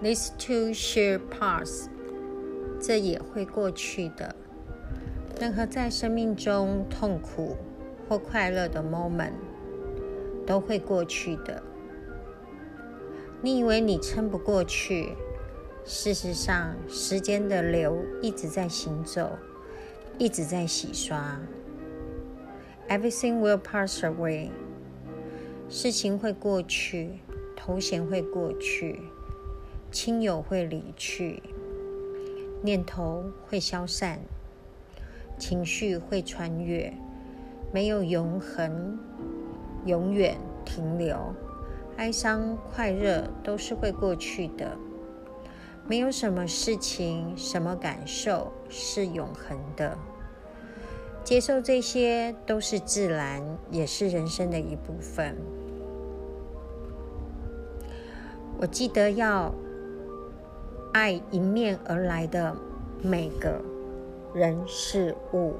[0.00, 1.88] These two shall pass，
[2.80, 4.36] 这也会过去的。
[5.40, 7.56] 任何在生命中痛苦
[8.08, 9.32] 或快乐的 moment
[10.46, 11.62] 都会过去的。
[13.42, 15.14] 你以为你撑不过去，
[15.84, 19.36] 事实上，时间的流一直在行走，
[20.16, 21.40] 一直在洗刷。
[22.88, 24.50] Everything will pass away，
[25.68, 27.18] 事情会过去，
[27.56, 29.00] 头衔会过去。
[29.90, 31.42] 亲友会离去，
[32.62, 34.18] 念头会消散，
[35.38, 36.92] 情绪会穿越，
[37.72, 38.98] 没有永恒，
[39.86, 41.16] 永远停留。
[41.96, 44.76] 哀伤、快乐都是会过去的，
[45.86, 49.96] 没有什么事情、什么感受是永恒的。
[51.24, 55.34] 接受这些都是自然，也是人生的一部分。
[58.60, 59.50] 我记得要。
[60.98, 62.56] 爱迎面而来的
[63.00, 63.62] 每个
[64.34, 65.54] 人事物。